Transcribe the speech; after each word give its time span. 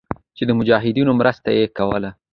چې 0.37 0.43
د 0.47 0.51
مجاهدينو 0.59 1.11
مرسته 1.19 1.49
ئې 1.57 1.65
کوله. 1.77 2.09